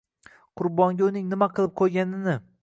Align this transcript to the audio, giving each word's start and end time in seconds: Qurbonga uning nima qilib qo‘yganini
Qurbonga 0.61 1.05
uning 1.09 1.29
nima 1.35 1.49
qilib 1.59 1.77
qo‘yganini 1.83 2.37